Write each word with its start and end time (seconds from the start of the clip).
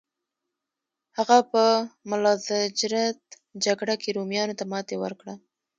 هغه 1.17 1.37
په 1.51 1.63
ملازجرد 2.09 3.19
جګړه 3.65 3.95
کې 4.01 4.09
رومیانو 4.17 4.57
ته 4.59 4.65
ماتې 4.71 4.95
ورکړه. 4.99 5.33